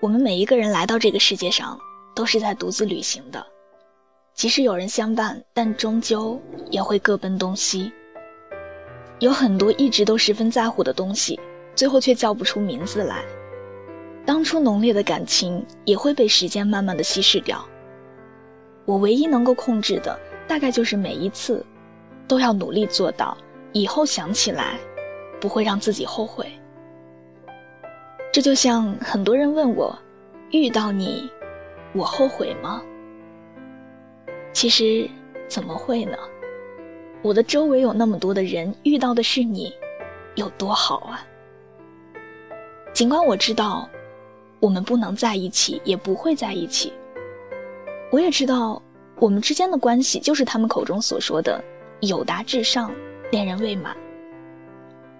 [0.00, 1.78] 我们每一个人来到这个世界上，
[2.14, 3.46] 都是在独自旅行的。
[4.32, 7.92] 即使有人相伴，但终究也会各奔东西。
[9.18, 11.38] 有很多一直都十分在乎的东西，
[11.74, 13.22] 最后却叫不出名字来。
[14.24, 17.62] 当初浓烈的感情，也会被时间慢慢的稀释掉。
[18.86, 21.62] 我唯一能够控制的，大概就是每一次，
[22.26, 23.36] 都要努力做到，
[23.72, 24.78] 以后想起来，
[25.38, 26.50] 不会让自己后悔。
[28.32, 29.98] 这就像很多人问我，
[30.52, 31.28] 遇到你，
[31.92, 32.80] 我后悔吗？
[34.52, 35.10] 其实
[35.48, 36.16] 怎么会呢？
[37.22, 39.74] 我的周围有那么多的人，遇到的是你，
[40.36, 41.26] 有多好啊！
[42.92, 43.90] 尽管我知道，
[44.60, 46.92] 我们不能在一起，也不会在一起。
[48.12, 48.80] 我也知道，
[49.16, 51.60] 我们之间的关系就是他们口中所说的
[52.02, 52.92] “友达至上，
[53.32, 53.96] 恋人未满”。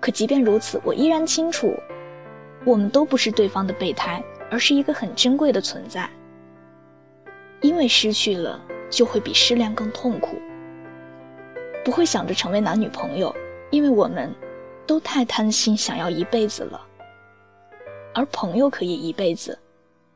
[0.00, 1.74] 可即便如此，我依然清楚。
[2.64, 6.08] 我们都不是对方的备胎，而是一个很珍贵的存在。
[7.60, 8.60] 因为失去了，
[8.90, 10.36] 就会比失恋更痛苦。
[11.84, 13.34] 不会想着成为男女朋友，
[13.70, 14.32] 因为我们，
[14.86, 16.80] 都太贪心，想要一辈子了。
[18.14, 19.58] 而朋友可以一辈子，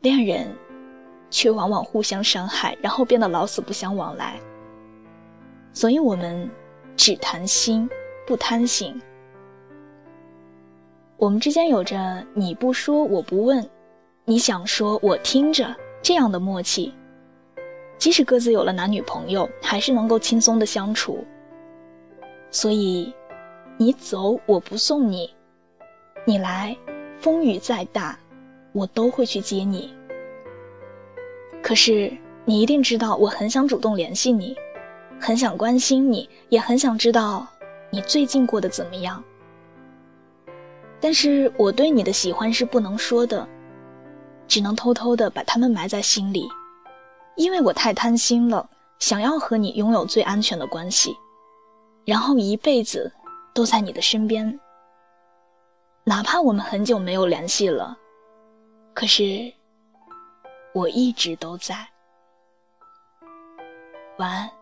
[0.00, 0.48] 恋人，
[1.30, 4.40] 却往往互相伤害，然后变得老死不相往来。
[5.72, 6.50] 所以我们，
[6.96, 7.88] 只谈心，
[8.26, 9.00] 不贪心。
[11.22, 13.64] 我们之间有着你不说我不问，
[14.24, 16.92] 你想说我听着这样的默契。
[17.96, 21.24] 即使各自有了男女朋友，还是能够轻松的相处。
[22.50, 23.14] 所以，
[23.76, 25.32] 你走我不送你，
[26.24, 26.76] 你来，
[27.20, 28.18] 风雨再大，
[28.72, 29.94] 我都会去接你。
[31.62, 32.12] 可是
[32.44, 34.56] 你一定知道，我很想主动联系你，
[35.20, 37.46] 很想关心你，也很想知道
[37.90, 39.22] 你最近过得怎么样。
[41.02, 43.46] 但是我对你的喜欢是不能说的，
[44.46, 46.48] 只能偷偷的把它们埋在心里，
[47.36, 48.70] 因为我太贪心了，
[49.00, 51.16] 想要和你拥有最安全的关系，
[52.04, 53.12] 然后一辈子
[53.52, 54.60] 都在你的身边。
[56.04, 57.98] 哪怕我们很久没有联系了，
[58.94, 59.52] 可是
[60.72, 61.88] 我一直都在。
[64.18, 64.61] 晚安。